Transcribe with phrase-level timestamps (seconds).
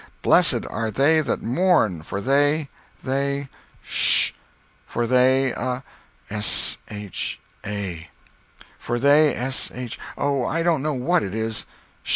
[0.23, 3.47] Blessed are they that mourn, for they—they—"
[3.83, 4.31] "Sh—"
[4.87, 5.83] "For they—a—"
[6.33, 8.09] "S, H, A—"
[8.79, 11.67] "For they S, H—Oh, I don't know what it is!"